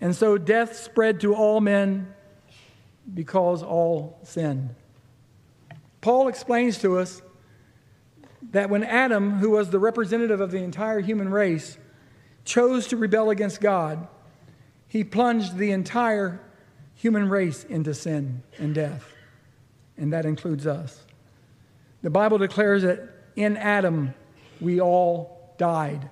and 0.00 0.16
so 0.16 0.38
death 0.38 0.76
spread 0.76 1.20
to 1.20 1.34
all 1.34 1.60
men 1.60 2.12
because 3.12 3.62
all 3.62 4.18
sinned. 4.22 4.74
Paul 6.00 6.28
explains 6.28 6.78
to 6.78 6.98
us 6.98 7.20
that 8.50 8.70
when 8.70 8.82
Adam, 8.82 9.32
who 9.32 9.50
was 9.50 9.68
the 9.68 9.78
representative 9.78 10.40
of 10.40 10.50
the 10.50 10.62
entire 10.62 11.00
human 11.00 11.28
race, 11.30 11.76
chose 12.46 12.86
to 12.88 12.96
rebel 12.96 13.28
against 13.28 13.60
God, 13.60 14.08
he 14.88 15.04
plunged 15.04 15.58
the 15.58 15.70
entire 15.70 16.40
human 16.94 17.28
race 17.28 17.62
into 17.64 17.92
sin 17.92 18.42
and 18.58 18.74
death. 18.74 19.06
And 19.98 20.14
that 20.14 20.24
includes 20.24 20.66
us. 20.66 20.98
The 22.00 22.10
Bible 22.10 22.38
declares 22.38 22.84
that 22.84 23.00
in 23.36 23.58
Adam 23.58 24.14
we 24.62 24.80
all 24.80 25.54
died. 25.58 26.08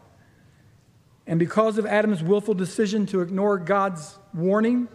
And 1.30 1.38
because 1.38 1.78
of 1.78 1.86
Adam's 1.86 2.24
willful 2.24 2.54
decision 2.54 3.06
to 3.06 3.20
ignore 3.20 3.56
God's 3.56 4.18
warning, 4.34 4.88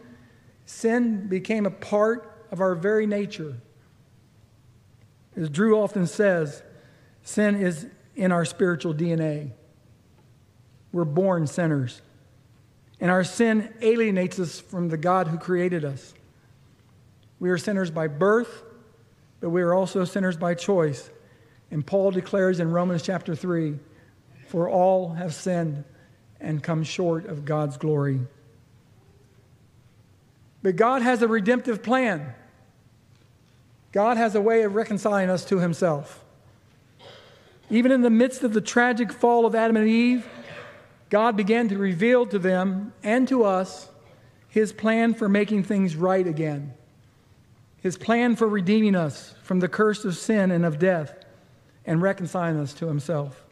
sin 0.65 1.27
became 1.27 1.65
a 1.65 1.71
part 1.71 2.45
of 2.51 2.59
our 2.59 2.75
very 2.75 3.07
nature. 3.07 3.55
As 5.37 5.49
Drew 5.49 5.79
often 5.79 6.07
says, 6.07 6.61
sin 7.23 7.55
is 7.55 7.87
in 8.17 8.33
our 8.33 8.43
spiritual 8.43 8.93
DNA. 8.93 9.51
We're 10.91 11.05
born 11.05 11.47
sinners. 11.47 12.01
And 12.99 13.09
our 13.09 13.23
sin 13.23 13.73
alienates 13.81 14.37
us 14.37 14.59
from 14.59 14.89
the 14.89 14.97
God 14.97 15.29
who 15.29 15.37
created 15.37 15.85
us. 15.85 16.13
We 17.39 17.49
are 17.49 17.57
sinners 17.57 17.91
by 17.91 18.07
birth, 18.07 18.61
but 19.39 19.51
we 19.51 19.61
are 19.61 19.73
also 19.73 20.03
sinners 20.03 20.35
by 20.35 20.55
choice. 20.55 21.09
And 21.71 21.87
Paul 21.87 22.11
declares 22.11 22.59
in 22.59 22.71
Romans 22.71 23.03
chapter 23.03 23.35
3 23.35 23.79
For 24.49 24.69
all 24.69 25.13
have 25.13 25.33
sinned 25.33 25.85
and 26.39 26.61
come 26.61 26.83
short 26.83 27.25
of 27.25 27.45
God's 27.45 27.77
glory. 27.77 28.19
But 30.61 30.75
God 30.75 31.01
has 31.01 31.21
a 31.21 31.27
redemptive 31.27 31.83
plan. 31.83 32.33
God 33.91 34.17
has 34.17 34.35
a 34.35 34.41
way 34.41 34.63
of 34.63 34.75
reconciling 34.75 35.29
us 35.29 35.45
to 35.45 35.59
Himself. 35.59 36.23
Even 37.69 37.91
in 37.91 38.01
the 38.01 38.09
midst 38.09 38.43
of 38.43 38.53
the 38.53 38.61
tragic 38.61 39.11
fall 39.11 39.45
of 39.45 39.55
Adam 39.55 39.77
and 39.77 39.87
Eve, 39.87 40.27
God 41.09 41.37
began 41.37 41.69
to 41.69 41.77
reveal 41.77 42.25
to 42.25 42.39
them 42.39 42.93
and 43.03 43.27
to 43.27 43.43
us 43.43 43.89
His 44.49 44.73
plan 44.73 45.13
for 45.13 45.29
making 45.29 45.63
things 45.63 45.95
right 45.95 46.25
again, 46.25 46.73
His 47.81 47.97
plan 47.97 48.35
for 48.35 48.47
redeeming 48.47 48.95
us 48.95 49.35
from 49.43 49.59
the 49.59 49.69
curse 49.69 50.03
of 50.03 50.17
sin 50.17 50.51
and 50.51 50.65
of 50.65 50.79
death 50.79 51.23
and 51.85 52.01
reconciling 52.01 52.59
us 52.59 52.73
to 52.73 52.87
Himself. 52.87 53.43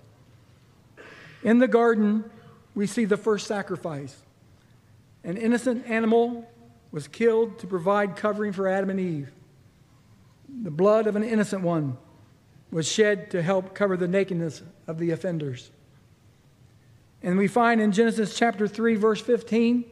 In 1.44 1.60
the 1.60 1.68
garden, 1.68 2.30
we 2.76 2.88
see 2.88 3.06
the 3.06 3.18
first 3.18 3.48
sacrifice. 3.48 4.16
An 5.24 5.38
innocent 5.38 5.88
animal 5.88 6.50
was 6.92 7.08
killed 7.08 7.60
to 7.60 7.68
provide 7.68 8.16
covering 8.16 8.52
for 8.52 8.68
Adam 8.68 8.90
and 8.90 9.00
Eve. 9.00 9.32
The 10.64 10.72
blood 10.72 11.08
of 11.08 11.16
an 11.16 11.24
innocent 11.24 11.64
one 11.64 11.98
was 12.72 12.88
shed 12.88 13.32
to 13.32 13.42
help 13.42 13.74
cover 13.74 13.98
the 13.98 14.08
nakedness 14.08 14.62
of 14.88 14.98
the 14.98 15.12
offenders. 15.12 15.72
And 17.22 17.38
we 17.38 17.48
find 17.48 17.80
in 17.80 17.92
Genesis 17.92 18.38
chapter 18.38 18.68
3, 18.68 18.96
verse 18.96 19.22
15, 19.22 19.86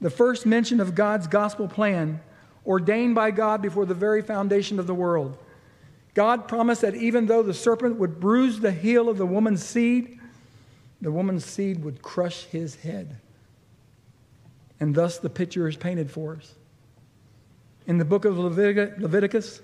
the 0.00 0.10
first 0.10 0.46
mention 0.46 0.80
of 0.80 0.94
God's 0.94 1.26
gospel 1.26 1.66
plan 1.66 2.20
ordained 2.66 3.14
by 3.14 3.30
God 3.30 3.60
before 3.60 3.86
the 3.86 3.94
very 3.94 4.22
foundation 4.22 4.78
of 4.78 4.86
the 4.86 4.94
world. 4.94 5.36
God 6.14 6.46
promised 6.46 6.82
that 6.82 6.94
even 6.94 7.26
though 7.26 7.42
the 7.42 7.52
serpent 7.52 7.96
would 7.96 8.20
bruise 8.20 8.60
the 8.60 8.72
heel 8.72 9.08
of 9.08 9.18
the 9.18 9.26
woman's 9.26 9.64
seed, 9.64 10.20
the 11.04 11.12
woman's 11.12 11.44
seed 11.44 11.84
would 11.84 12.00
crush 12.00 12.44
his 12.44 12.76
head. 12.76 13.18
And 14.80 14.94
thus 14.94 15.18
the 15.18 15.28
picture 15.28 15.68
is 15.68 15.76
painted 15.76 16.10
for 16.10 16.36
us. 16.36 16.54
In 17.86 17.98
the 17.98 18.06
book 18.06 18.24
of 18.24 18.38
Leviticus, 18.38 19.60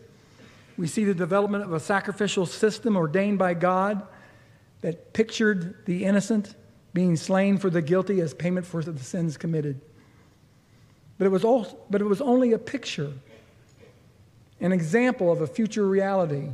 we 0.76 0.86
see 0.86 1.04
the 1.04 1.14
development 1.14 1.64
of 1.64 1.72
a 1.72 1.80
sacrificial 1.80 2.44
system 2.44 2.94
ordained 2.94 3.38
by 3.38 3.54
God 3.54 4.06
that 4.82 5.14
pictured 5.14 5.86
the 5.86 6.04
innocent 6.04 6.54
being 6.92 7.16
slain 7.16 7.56
for 7.56 7.70
the 7.70 7.80
guilty 7.80 8.20
as 8.20 8.34
payment 8.34 8.66
for 8.66 8.82
the 8.82 8.98
sins 8.98 9.38
committed. 9.38 9.80
But 11.16 11.24
it 11.24 11.30
was, 11.30 11.42
also, 11.42 11.78
but 11.88 12.02
it 12.02 12.06
was 12.06 12.20
only 12.20 12.52
a 12.52 12.58
picture 12.58 13.14
an 14.60 14.72
example 14.72 15.32
of 15.32 15.40
a 15.40 15.46
future 15.46 15.86
reality. 15.86 16.50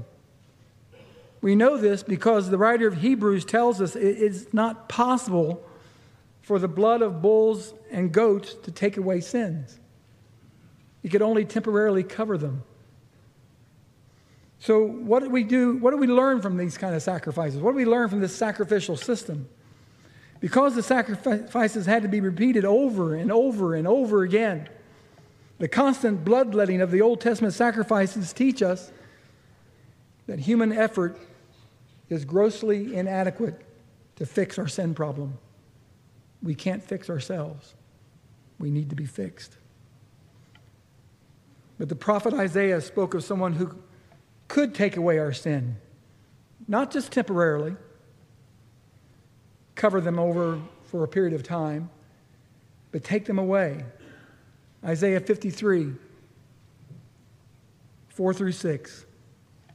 We 1.41 1.55
know 1.55 1.77
this 1.77 2.03
because 2.03 2.51
the 2.51 2.59
writer 2.59 2.89
of 2.89 2.99
Hebrews 2.99 3.45
tells 3.45 3.81
us 3.81 3.95
it 3.95 4.03
is 4.03 4.53
not 4.53 4.89
possible 4.89 5.63
for 6.43 6.59
the 6.59 6.69
blood 6.69 7.03
of 7.03 7.21
bulls 7.21 7.75
and 7.91 8.13
goats 8.13 8.55
to 8.63 8.71
take 8.71 8.97
away 8.97 9.21
sins. 9.21 9.79
It 11.03 11.11
could 11.11 11.23
only 11.23 11.45
temporarily 11.45 12.03
cover 12.03 12.39
them. 12.39 12.63
So, 14.59 14.85
what 14.85 15.23
do 15.23 15.31
we 15.31 15.45
do? 15.45 15.77
What 15.77 15.91
do 15.91 15.99
we 15.99 16.07
learn 16.07 16.41
from 16.41 16.57
these 16.57 16.79
kind 16.79 16.95
of 16.95 17.03
sacrifices? 17.03 17.61
What 17.61 17.73
do 17.73 17.77
we 17.77 17.85
learn 17.85 18.09
from 18.09 18.21
this 18.21 18.35
sacrificial 18.35 18.97
system? 18.97 19.49
Because 20.41 20.75
the 20.75 20.83
sacrifices 20.83 21.87
had 21.87 22.03
to 22.03 22.09
be 22.09 22.21
repeated 22.21 22.65
over 22.65 23.15
and 23.15 23.31
over 23.31 23.75
and 23.75 23.87
over 23.87 24.23
again, 24.23 24.69
the 25.59 25.69
constant 25.69 26.25
bloodletting 26.25 26.81
of 26.81 26.91
the 26.91 27.01
Old 27.01 27.21
Testament 27.21 27.55
sacrifices 27.55 28.33
teach 28.33 28.63
us 28.63 28.93
that 30.27 30.41
human 30.41 30.73
effort 30.73 31.19
is 32.09 32.25
grossly 32.25 32.95
inadequate 32.95 33.61
to 34.17 34.27
fix 34.27 34.59
our 34.59 34.69
sin 34.69 34.95
problem. 34.95 35.39
We 36.43 36.55
can't 36.55 36.83
fix 36.83 37.11
ourselves. 37.11 37.75
We 38.59 38.71
need 38.71 38.91
to 38.91 38.97
be 38.97 39.07
fixed. 39.07 39.57
But 41.79 41.89
the 41.89 41.97
prophet 41.97 42.33
Isaiah 42.33 42.81
spoke 42.81 43.15
of 43.15 43.23
someone 43.23 43.55
who 43.55 43.77
could 44.49 44.75
take 44.75 44.97
away 44.97 45.19
our 45.19 45.33
sin, 45.33 45.77
not 46.67 46.91
just 46.91 47.13
temporarily, 47.13 47.77
cover 49.75 50.01
them 50.01 50.19
over 50.19 50.61
for 50.85 51.05
a 51.05 51.09
period 51.09 51.35
of 51.35 51.43
time, 51.43 51.91
but 52.93 53.05
take 53.05 53.27
them 53.27 53.39
away. 53.39 53.85
Isaiah 54.85 55.21
53, 55.21 55.93
4 58.09 58.35
through 58.35 58.53
6. 58.53 59.06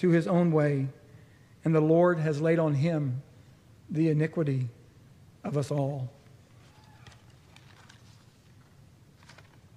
to 0.00 0.10
his 0.10 0.26
own 0.26 0.52
way, 0.52 0.88
and 1.64 1.74
the 1.74 1.80
Lord 1.80 2.18
has 2.18 2.40
laid 2.40 2.58
on 2.58 2.74
him 2.74 3.22
the 3.88 4.08
iniquity 4.08 4.68
of 5.44 5.56
us 5.56 5.70
all. 5.70 6.10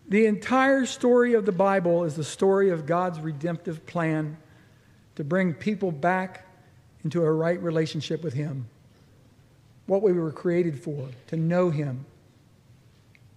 The 0.08 0.26
entire 0.26 0.86
story 0.86 1.34
of 1.34 1.46
the 1.46 1.52
Bible 1.52 2.04
is 2.04 2.16
the 2.16 2.24
story 2.24 2.70
of 2.70 2.86
God's 2.86 3.20
redemptive 3.20 3.86
plan 3.86 4.38
to 5.16 5.24
bring 5.24 5.54
people 5.54 5.92
back 5.92 6.46
into 7.04 7.24
a 7.24 7.32
right 7.32 7.62
relationship 7.62 8.24
with 8.24 8.34
Him. 8.34 8.68
What 9.88 10.02
we 10.02 10.14
were 10.14 10.32
created 10.32 10.80
for, 10.80 11.10
to 11.28 11.36
know 11.36 11.70
Him, 11.70 12.06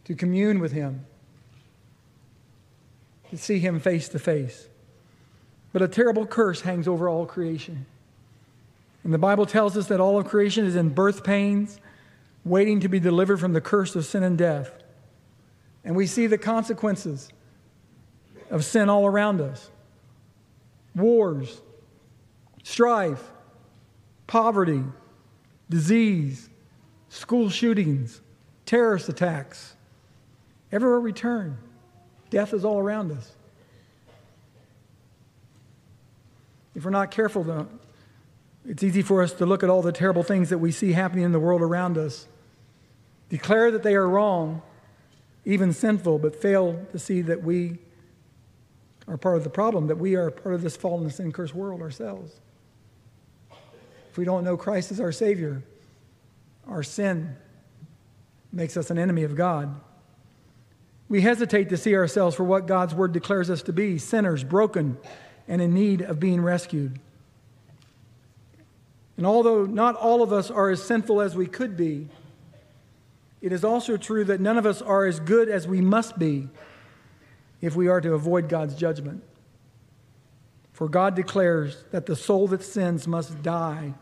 to 0.05 0.15
commune 0.15 0.59
with 0.59 0.73
Him, 0.73 1.07
to 3.31 3.39
see 3.39 3.59
Him 3.59 3.81
face 3.81 4.09
to 4.11 4.19
face. 4.19 4.69
But 5.77 5.83
a 5.83 5.89
terrible 5.89 6.25
curse 6.25 6.63
hangs 6.63 6.89
over 6.89 7.07
all 7.07 7.27
creation. 7.27 7.85
And 9.05 9.13
the 9.13 9.19
Bible 9.19 9.45
tells 9.45 9.77
us 9.77 9.89
that 9.89 10.01
all 10.01 10.19
of 10.19 10.27
creation 10.27 10.65
is 10.65 10.75
in 10.75 10.89
birth 10.89 11.23
pains, 11.23 11.79
waiting 12.47 12.81
to 12.81 12.89
be 12.89 12.99
delivered 12.99 13.41
from 13.41 13.53
the 13.53 13.61
curse 13.61 13.95
of 13.95 14.07
sin 14.07 14.23
and 14.23 14.39
death. 14.39 14.73
And 15.85 15.95
we 15.95 16.07
see 16.07 16.29
the 16.29 16.39
consequences 16.39 17.29
of 18.49 18.65
sin 18.65 18.89
all 18.89 19.05
around 19.05 19.43
us 19.43 19.71
wars, 20.95 21.61
strife, 22.63 23.31
poverty, 24.27 24.83
disease, 25.69 26.49
school 27.11 27.51
shootings, 27.51 28.23
terrorist 28.65 29.11
attacks. 29.11 29.75
Everywhere 30.73 31.01
we 31.01 31.13
turn, 31.13 31.59
death 32.31 32.55
is 32.55 32.65
all 32.65 32.79
around 32.79 33.13
us. 33.13 33.36
If 36.77 36.85
we're 36.85 36.91
not 36.91 37.11
careful, 37.11 37.43
though, 37.43 37.67
it's 38.67 38.83
easy 38.83 39.01
for 39.01 39.23
us 39.23 39.33
to 39.33 39.47
look 39.47 39.63
at 39.63 39.71
all 39.71 39.81
the 39.81 39.93
terrible 39.93 40.23
things 40.23 40.51
that 40.51 40.59
we 40.59 40.71
see 40.71 40.93
happening 40.93 41.25
in 41.25 41.33
the 41.33 41.41
world 41.41 41.63
around 41.63 41.97
us, 41.97 42.27
declare 43.31 43.71
that 43.71 43.83
they 43.83 43.95
are 43.95 44.07
wrong, 44.07 44.61
even 45.47 45.73
sinful, 45.73 46.19
but 46.19 46.37
fail 46.37 46.87
to 46.93 46.99
see 46.99 47.23
that 47.23 47.43
we 47.43 47.79
are 49.09 49.17
part 49.17 49.39
of 49.39 49.45
the 49.45 49.49
problem, 49.49 49.87
that 49.87 49.97
we 49.97 50.17
are 50.17 50.31
part 50.31 50.55
of 50.55 50.61
this 50.61 50.77
fallen 50.77 51.09
sin 51.09 51.33
cursed 51.33 51.55
world 51.55 51.81
ourselves. 51.81 52.41
If 54.11 54.19
we 54.19 54.27
don't 54.27 54.45
know 54.45 54.59
Christ 54.59 54.93
as 54.93 55.01
our 55.01 55.13
Savior, 55.13 55.63
our 56.69 56.83
sin 56.83 57.37
makes 58.53 58.77
us 58.77 58.91
an 58.91 58.99
enemy 58.99 59.23
of 59.23 59.35
God. 59.35 59.81
We 61.09 61.23
hesitate 61.23 61.71
to 61.71 61.79
see 61.79 61.95
ourselves 61.95 62.37
for 62.37 62.45
what 62.45 62.67
God's 62.67 62.95
Word 62.95 63.13
declares 63.13 63.49
us 63.49 63.63
to 63.63 63.73
be 63.73 63.97
sinners, 63.97 64.45
broken, 64.45 64.99
and 65.49 65.63
in 65.63 65.75
need 65.75 66.03
of 66.03 66.19
being 66.19 66.41
rescued. 66.41 66.99
And 69.17 69.27
although 69.27 69.65
not 69.65 69.95
all 69.97 70.23
of 70.23 70.33
us 70.33 70.51
are 70.51 70.71
as 70.71 70.83
sinful 70.83 71.21
as 71.21 71.35
we 71.35 71.47
could 71.47 71.77
be, 71.77 72.09
it 73.41 73.53
is 73.53 73.65
also 73.65 73.97
true 73.97 74.25
that 74.25 74.41
none 74.41 74.59
of 74.59 74.67
us 74.67 74.83
are 74.83 75.07
as 75.07 75.21
good 75.21 75.49
as 75.49 75.67
we 75.67 75.81
must 75.81 76.19
be 76.19 76.49
if 77.61 77.77
we 77.77 77.89
are 77.89 78.01
to 78.01 78.13
avoid 78.13 78.49
God's 78.49 78.75
judgment. 78.75 79.23
For 80.73 80.89
God 80.89 81.15
declares 81.15 81.85
that 81.91 82.07
the 82.07 82.17
soul 82.17 82.49
that 82.49 82.63
sins 82.63 83.07
must 83.09 83.43
die 83.43 83.95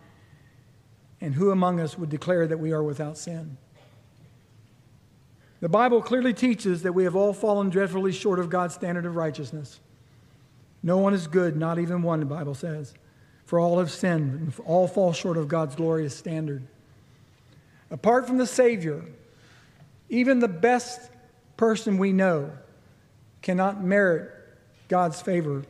and 1.20 1.34
who 1.34 1.50
among 1.50 1.80
us 1.80 1.96
would 1.96 2.10
declare 2.10 2.46
that 2.46 2.58
we 2.58 2.72
are 2.72 2.82
without 2.82 3.16
sin? 3.16 3.56
The 5.60 5.68
Bible 5.68 6.02
clearly 6.02 6.34
teaches 6.34 6.82
that 6.82 6.92
we 6.92 7.04
have 7.04 7.16
all 7.16 7.32
fallen 7.32 7.70
dreadfully 7.70 8.12
short 8.12 8.38
of 8.38 8.50
God's 8.50 8.74
standard 8.74 9.06
of 9.06 9.16
righteousness. 9.16 9.80
No 10.84 10.98
one 10.98 11.14
is 11.14 11.26
good, 11.26 11.56
not 11.56 11.78
even 11.78 12.02
one, 12.02 12.20
the 12.20 12.26
Bible 12.26 12.54
says. 12.54 12.92
For 13.46 13.58
all 13.58 13.78
have 13.78 13.90
sinned 13.90 14.34
and 14.34 14.66
all 14.66 14.86
fall 14.86 15.14
short 15.14 15.38
of 15.38 15.48
God's 15.48 15.74
glorious 15.74 16.14
standard. 16.14 16.62
Apart 17.90 18.26
from 18.26 18.36
the 18.36 18.46
Savior, 18.46 19.02
even 20.10 20.40
the 20.40 20.48
best 20.48 21.00
person 21.56 21.96
we 21.96 22.12
know 22.12 22.52
cannot 23.40 23.82
merit 23.82 24.30
God's 24.88 25.22
favor 25.22 25.64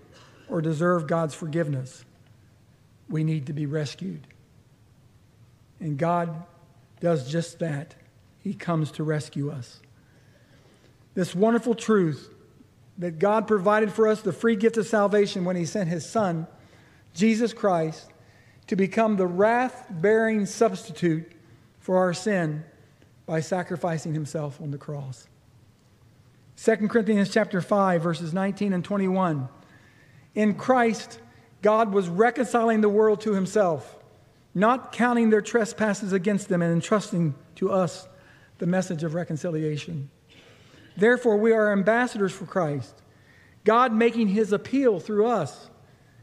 or 0.48 0.60
deserve 0.60 1.06
God's 1.06 1.34
forgiveness. 1.34 2.04
We 3.08 3.22
need 3.22 3.46
to 3.46 3.52
be 3.52 3.66
rescued. 3.66 4.26
And 5.78 5.96
God 5.96 6.42
does 6.98 7.30
just 7.30 7.60
that. 7.60 7.94
He 8.42 8.52
comes 8.52 8.90
to 8.92 9.04
rescue 9.04 9.52
us. 9.52 9.80
This 11.14 11.36
wonderful 11.36 11.76
truth 11.76 12.33
that 12.98 13.18
God 13.18 13.46
provided 13.46 13.92
for 13.92 14.06
us 14.08 14.22
the 14.22 14.32
free 14.32 14.56
gift 14.56 14.76
of 14.76 14.86
salvation 14.86 15.44
when 15.44 15.56
He 15.56 15.64
sent 15.64 15.88
His 15.88 16.08
Son, 16.08 16.46
Jesus 17.14 17.52
Christ, 17.52 18.10
to 18.66 18.76
become 18.76 19.16
the 19.16 19.26
wrath 19.26 19.86
bearing 19.90 20.46
substitute 20.46 21.30
for 21.78 21.98
our 21.98 22.14
sin 22.14 22.64
by 23.26 23.40
sacrificing 23.40 24.14
Himself 24.14 24.60
on 24.60 24.70
the 24.70 24.78
cross. 24.78 25.26
2 26.56 26.88
Corinthians 26.88 27.30
chapter 27.30 27.60
5 27.60 28.02
verses 28.02 28.32
19 28.32 28.72
and 28.72 28.84
21 28.84 29.48
In 30.36 30.54
Christ 30.54 31.18
God 31.62 31.92
was 31.92 32.08
reconciling 32.08 32.80
the 32.80 32.88
world 32.88 33.20
to 33.22 33.34
himself 33.34 33.96
not 34.54 34.92
counting 34.92 35.30
their 35.30 35.40
trespasses 35.40 36.12
against 36.12 36.48
them 36.48 36.62
and 36.62 36.72
entrusting 36.72 37.34
to 37.56 37.72
us 37.72 38.06
the 38.58 38.66
message 38.66 39.02
of 39.02 39.14
reconciliation. 39.14 40.08
Therefore, 40.96 41.36
we 41.36 41.52
are 41.52 41.72
ambassadors 41.72 42.32
for 42.32 42.46
Christ, 42.46 42.94
God 43.64 43.92
making 43.92 44.28
his 44.28 44.52
appeal 44.52 45.00
through 45.00 45.26
us. 45.26 45.70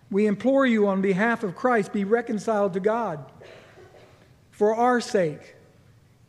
We 0.10 0.28
implore 0.28 0.66
you 0.66 0.88
on 0.88 1.02
behalf 1.02 1.44
of 1.44 1.56
Christ, 1.56 1.94
be 1.94 2.04
reconciled 2.04 2.74
to 2.74 2.80
God. 2.80 3.26
For 4.52 4.76
our 4.76 5.02
sake, 5.02 5.56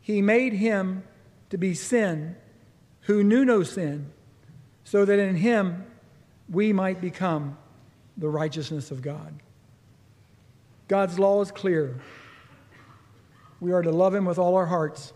he 0.01 0.21
made 0.21 0.53
him 0.53 1.03
to 1.49 1.57
be 1.57 1.73
sin 1.73 2.35
who 3.01 3.23
knew 3.23 3.45
no 3.45 3.63
sin, 3.63 4.11
so 4.83 5.05
that 5.05 5.19
in 5.19 5.35
him 5.35 5.85
we 6.49 6.73
might 6.73 7.01
become 7.01 7.57
the 8.17 8.29
righteousness 8.29 8.91
of 8.91 9.01
God. 9.01 9.33
God's 10.87 11.17
law 11.17 11.41
is 11.41 11.51
clear. 11.51 11.99
We 13.59 13.71
are 13.71 13.81
to 13.81 13.91
love 13.91 14.13
Him 14.13 14.25
with 14.25 14.37
all 14.37 14.55
our 14.55 14.65
hearts, 14.65 15.13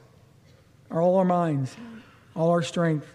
all 0.90 1.18
our 1.18 1.26
minds, 1.26 1.76
all 2.36 2.50
our 2.50 2.64
strength. 2.64 3.06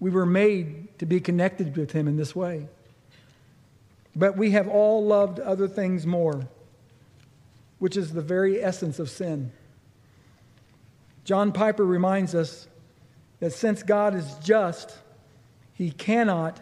We 0.00 0.10
were 0.10 0.26
made 0.26 0.98
to 0.98 1.06
be 1.06 1.20
connected 1.20 1.76
with 1.76 1.92
Him 1.92 2.06
in 2.08 2.16
this 2.16 2.34
way. 2.34 2.68
But 4.14 4.36
we 4.36 4.52
have 4.52 4.68
all 4.68 5.04
loved 5.04 5.40
other 5.40 5.68
things 5.68 6.06
more, 6.06 6.48
which 7.78 7.96
is 7.96 8.12
the 8.12 8.22
very 8.22 8.62
essence 8.62 8.98
of 8.98 9.10
sin. 9.10 9.52
John 11.24 11.52
Piper 11.52 11.84
reminds 11.84 12.34
us 12.34 12.68
that 13.40 13.52
since 13.52 13.82
God 13.82 14.14
is 14.14 14.34
just, 14.42 14.96
He 15.74 15.90
cannot 15.90 16.60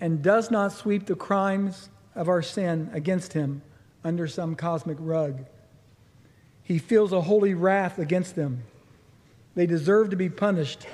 and 0.00 0.22
does 0.22 0.50
not 0.50 0.72
sweep 0.72 1.06
the 1.06 1.14
crimes 1.14 1.90
of 2.14 2.28
our 2.28 2.42
sin 2.42 2.90
against 2.92 3.32
Him 3.32 3.62
under 4.02 4.26
some 4.26 4.54
cosmic 4.54 4.96
rug. 5.00 5.44
He 6.62 6.78
feels 6.78 7.12
a 7.12 7.20
holy 7.20 7.54
wrath 7.54 7.98
against 7.98 8.34
them. 8.34 8.64
They 9.54 9.66
deserve 9.66 10.10
to 10.10 10.16
be 10.16 10.28
punished, 10.28 10.86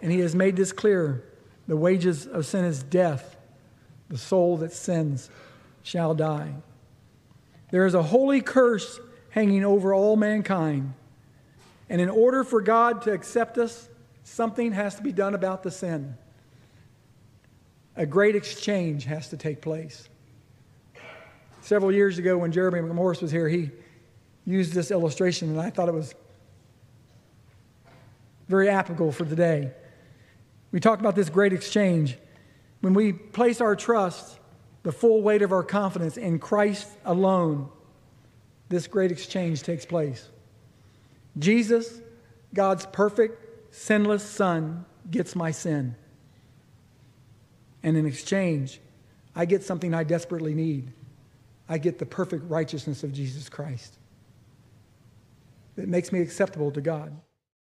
and 0.00 0.10
he 0.12 0.20
has 0.20 0.34
made 0.34 0.56
this 0.56 0.72
clear. 0.72 1.24
The 1.68 1.76
wages 1.76 2.26
of 2.26 2.46
sin 2.46 2.64
is 2.64 2.82
death. 2.82 3.36
The 4.08 4.18
soul 4.18 4.56
that 4.58 4.72
sins 4.72 5.30
shall 5.82 6.14
die. 6.14 6.54
There 7.70 7.86
is 7.86 7.94
a 7.94 8.02
holy 8.02 8.40
curse 8.40 8.98
hanging 9.30 9.64
over 9.64 9.92
all 9.92 10.16
mankind. 10.16 10.94
And 11.90 12.00
in 12.00 12.08
order 12.08 12.42
for 12.42 12.62
God 12.62 13.02
to 13.02 13.12
accept 13.12 13.58
us, 13.58 13.88
something 14.24 14.72
has 14.72 14.94
to 14.96 15.02
be 15.02 15.12
done 15.12 15.34
about 15.34 15.62
the 15.62 15.70
sin. 15.70 16.16
A 17.96 18.06
great 18.06 18.34
exchange 18.34 19.04
has 19.04 19.28
to 19.28 19.36
take 19.36 19.60
place. 19.60 20.08
Several 21.60 21.92
years 21.92 22.16
ago, 22.18 22.38
when 22.38 22.50
Jeremy 22.50 22.80
McMorris 22.80 23.20
was 23.20 23.30
here, 23.30 23.48
he 23.48 23.70
used 24.46 24.72
this 24.72 24.90
illustration, 24.90 25.50
and 25.50 25.60
I 25.60 25.68
thought 25.68 25.88
it 25.88 25.94
was 25.94 26.14
very 28.48 28.70
applicable 28.70 29.12
for 29.12 29.26
today. 29.26 29.72
We 30.72 30.80
talk 30.80 31.00
about 31.00 31.16
this 31.16 31.30
great 31.30 31.52
exchange. 31.52 32.18
When 32.80 32.94
we 32.94 33.12
place 33.12 33.60
our 33.60 33.74
trust, 33.74 34.38
the 34.82 34.92
full 34.92 35.22
weight 35.22 35.42
of 35.42 35.52
our 35.52 35.62
confidence 35.62 36.16
in 36.16 36.38
Christ 36.38 36.88
alone, 37.04 37.68
this 38.68 38.86
great 38.86 39.10
exchange 39.10 39.62
takes 39.62 39.86
place. 39.86 40.28
Jesus, 41.38 42.00
God's 42.54 42.86
perfect, 42.86 43.74
sinless 43.74 44.22
Son, 44.22 44.84
gets 45.10 45.34
my 45.34 45.50
sin. 45.50 45.94
And 47.82 47.96
in 47.96 48.06
exchange, 48.06 48.80
I 49.34 49.44
get 49.44 49.62
something 49.62 49.94
I 49.94 50.04
desperately 50.04 50.54
need. 50.54 50.92
I 51.68 51.78
get 51.78 51.98
the 51.98 52.06
perfect 52.06 52.44
righteousness 52.50 53.04
of 53.04 53.12
Jesus 53.12 53.48
Christ 53.48 53.98
that 55.76 55.88
makes 55.88 56.10
me 56.10 56.20
acceptable 56.20 56.70
to 56.72 56.80
God. 56.80 57.16